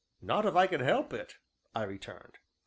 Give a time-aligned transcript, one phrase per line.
[0.19, 1.35] "Not if I can help it,"
[1.75, 2.39] I returned.